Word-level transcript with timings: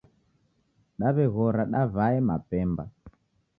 Daw'eghora 1.03 1.63
daw'ae 1.75 2.17
mapemba. 2.31 2.83